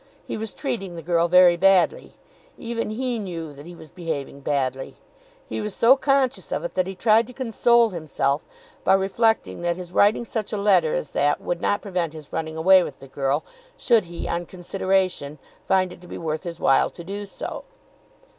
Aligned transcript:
He 0.25 0.35
was 0.35 0.55
treating 0.55 0.95
the 0.95 1.03
girl 1.03 1.27
very 1.27 1.55
badly. 1.55 2.15
Even 2.57 2.89
he 2.89 3.19
knew 3.19 3.53
that 3.53 3.67
he 3.67 3.75
was 3.75 3.91
behaving 3.91 4.39
badly. 4.39 4.95
He 5.47 5.61
was 5.61 5.75
so 5.75 5.95
conscious 5.95 6.51
of 6.51 6.63
it 6.63 6.73
that 6.73 6.87
he 6.87 6.95
tried 6.95 7.27
to 7.27 7.33
console 7.33 7.91
himself 7.91 8.43
by 8.83 8.95
reflecting 8.95 9.61
that 9.61 9.77
his 9.77 9.91
writing 9.91 10.25
such 10.25 10.51
a 10.51 10.57
letter 10.57 10.95
as 10.95 11.11
that 11.11 11.39
would 11.39 11.61
not 11.61 11.83
prevent 11.83 12.13
his 12.13 12.33
running 12.33 12.57
away 12.57 12.81
with 12.81 12.97
the 12.99 13.07
girl, 13.07 13.43
should 13.77 14.05
he, 14.05 14.27
on 14.27 14.47
consideration, 14.47 15.37
find 15.67 15.93
it 15.93 16.01
to 16.01 16.07
be 16.07 16.17
worth 16.17 16.45
his 16.45 16.59
while 16.59 16.89
to 16.89 17.03
do 17.03 17.27
so. 17.27 17.63